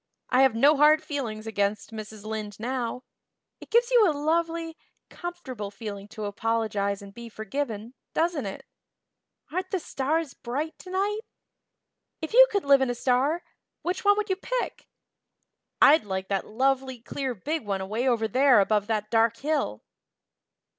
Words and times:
I 0.31 0.41
have 0.41 0.55
no 0.55 0.77
hard 0.77 1.03
feelings 1.03 1.45
against 1.45 1.91
Mrs. 1.91 2.25
Lynde 2.25 2.59
now. 2.59 3.03
It 3.59 3.69
gives 3.69 3.91
you 3.91 4.09
a 4.09 4.17
lovely, 4.17 4.75
comfortable 5.11 5.69
feeling 5.69 6.07
to 6.07 6.25
apologize 6.25 7.03
and 7.03 7.13
be 7.13 7.29
forgiven, 7.29 7.93
doesn't 8.15 8.47
it? 8.47 8.65
Aren't 9.51 9.69
the 9.69 9.77
stars 9.79 10.33
bright 10.33 10.75
tonight? 10.79 11.19
If 12.19 12.33
you 12.33 12.47
could 12.51 12.65
live 12.65 12.81
in 12.81 12.89
a 12.89 12.95
star, 12.95 13.43
which 13.83 14.03
one 14.03 14.17
would 14.17 14.31
you 14.31 14.37
pick? 14.37 14.87
I'd 15.79 16.03
like 16.03 16.29
that 16.29 16.47
lovely 16.47 16.97
clear 16.97 17.35
big 17.35 17.63
one 17.63 17.79
away 17.79 18.07
over 18.07 18.27
there 18.27 18.59
above 18.59 18.87
that 18.87 19.11
dark 19.11 19.37
hill." 19.37 19.83